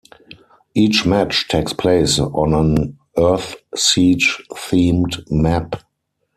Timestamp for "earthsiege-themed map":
3.17-5.75